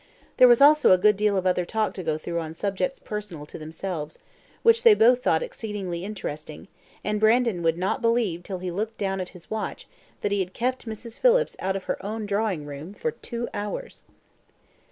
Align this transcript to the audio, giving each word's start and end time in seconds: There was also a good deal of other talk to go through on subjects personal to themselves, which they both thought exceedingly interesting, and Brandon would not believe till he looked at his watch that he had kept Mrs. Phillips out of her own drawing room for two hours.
There 0.37 0.47
was 0.47 0.61
also 0.61 0.91
a 0.93 0.97
good 0.97 1.15
deal 1.15 1.37
of 1.37 1.45
other 1.45 1.63
talk 1.63 1.93
to 1.93 2.01
go 2.01 2.17
through 2.17 2.39
on 2.39 2.55
subjects 2.55 2.97
personal 2.97 3.45
to 3.45 3.59
themselves, 3.59 4.17
which 4.63 4.81
they 4.81 4.95
both 4.95 5.21
thought 5.21 5.43
exceedingly 5.43 6.03
interesting, 6.03 6.69
and 7.03 7.19
Brandon 7.19 7.61
would 7.61 7.77
not 7.77 8.01
believe 8.01 8.41
till 8.41 8.57
he 8.57 8.71
looked 8.71 8.99
at 9.03 9.29
his 9.29 9.51
watch 9.51 9.87
that 10.21 10.31
he 10.31 10.39
had 10.39 10.55
kept 10.55 10.87
Mrs. 10.87 11.19
Phillips 11.19 11.55
out 11.59 11.75
of 11.75 11.83
her 11.83 12.03
own 12.03 12.25
drawing 12.25 12.65
room 12.65 12.95
for 12.95 13.11
two 13.11 13.47
hours. 13.53 14.01